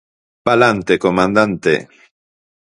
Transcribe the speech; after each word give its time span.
Palante, 0.47 0.93
Comandante! 1.03 1.73